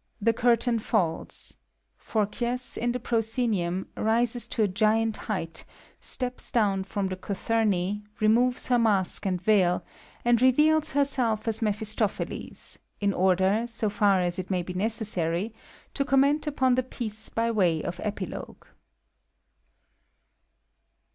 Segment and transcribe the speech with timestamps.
[0.28, 1.24] [The curtain falU.
[1.98, 5.64] Phobkyjls, in the proscenvumy rises to a giant height,
[5.98, 9.82] steps down from the cothnmi, removes her mask a/nd veil,
[10.26, 15.54] and reveals herself as Mephistophelbs, in order, so far as it wkit/ be necessary,
[15.94, 18.66] to comment upon the piece by way of Epilogue.